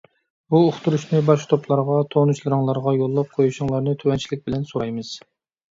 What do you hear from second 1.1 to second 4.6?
باشقا توپلارغا، تونۇشلىرىڭلارغا يوللاپ قويۇشۇڭلارنى تۆۋەنچىلىك